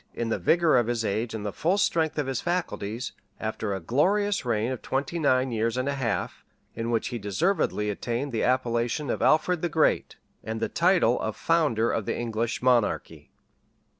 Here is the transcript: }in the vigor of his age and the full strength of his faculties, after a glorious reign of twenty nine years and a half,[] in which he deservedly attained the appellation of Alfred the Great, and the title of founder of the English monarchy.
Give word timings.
}in 0.15 0.29
the 0.29 0.39
vigor 0.39 0.77
of 0.79 0.87
his 0.87 1.05
age 1.05 1.35
and 1.35 1.45
the 1.45 1.53
full 1.53 1.77
strength 1.77 2.17
of 2.17 2.25
his 2.25 2.41
faculties, 2.41 3.11
after 3.39 3.71
a 3.75 3.79
glorious 3.79 4.43
reign 4.43 4.71
of 4.71 4.81
twenty 4.81 5.19
nine 5.19 5.51
years 5.51 5.77
and 5.77 5.87
a 5.87 5.93
half,[] 5.93 6.43
in 6.73 6.89
which 6.89 7.09
he 7.09 7.19
deservedly 7.19 7.87
attained 7.91 8.31
the 8.31 8.41
appellation 8.43 9.11
of 9.11 9.21
Alfred 9.21 9.61
the 9.61 9.69
Great, 9.69 10.15
and 10.43 10.59
the 10.59 10.69
title 10.69 11.19
of 11.21 11.35
founder 11.35 11.91
of 11.91 12.07
the 12.07 12.17
English 12.17 12.63
monarchy. 12.63 13.29